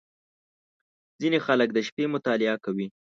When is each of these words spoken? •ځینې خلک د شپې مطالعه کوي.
•ځینې 1.21 1.39
خلک 1.45 1.69
د 1.73 1.77
شپې 1.87 2.05
مطالعه 2.15 2.57
کوي. 2.65 2.87